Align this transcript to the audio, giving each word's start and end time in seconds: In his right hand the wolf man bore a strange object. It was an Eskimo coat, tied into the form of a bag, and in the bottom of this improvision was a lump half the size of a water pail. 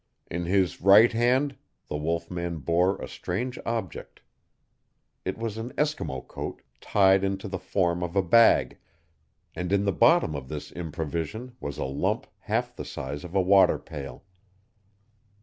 In 0.31 0.45
his 0.45 0.81
right 0.81 1.13
hand 1.13 1.57
the 1.87 1.95
wolf 1.95 2.31
man 2.31 2.57
bore 2.57 2.99
a 2.99 3.07
strange 3.07 3.59
object. 3.67 4.19
It 5.25 5.37
was 5.37 5.59
an 5.59 5.73
Eskimo 5.73 6.27
coat, 6.27 6.63
tied 6.79 7.23
into 7.23 7.47
the 7.47 7.59
form 7.59 8.01
of 8.01 8.15
a 8.15 8.23
bag, 8.23 8.79
and 9.55 9.71
in 9.71 9.85
the 9.85 9.91
bottom 9.91 10.35
of 10.35 10.47
this 10.49 10.71
improvision 10.71 11.51
was 11.59 11.77
a 11.77 11.85
lump 11.85 12.25
half 12.39 12.75
the 12.75 12.83
size 12.83 13.23
of 13.23 13.35
a 13.35 13.41
water 13.41 13.77
pail. 13.77 14.23